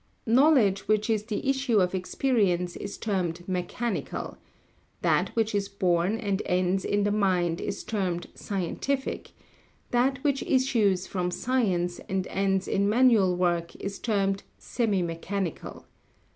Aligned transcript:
Knowledge 0.25 0.87
which 0.87 1.11
is 1.11 1.25
the 1.25 1.47
issue 1.47 1.79
of 1.79 1.93
experience 1.93 2.75
is 2.75 2.97
termed 2.97 3.47
mechanical; 3.47 4.35
that 5.03 5.29
which 5.35 5.53
is 5.53 5.69
born 5.69 6.17
and 6.17 6.41
ends 6.47 6.83
in 6.83 7.03
the 7.03 7.11
mind 7.11 7.61
is 7.61 7.83
termed 7.83 8.25
scientific; 8.33 9.29
that 9.91 10.17
which 10.23 10.41
issues 10.41 11.05
from 11.05 11.29
science 11.29 11.99
and 12.09 12.25
ends 12.29 12.67
in 12.67 12.89
manual 12.89 13.35
work 13.35 13.75
is 13.75 13.99
termed 13.99 14.41
semi 14.57 15.03
mechanical. 15.03 15.85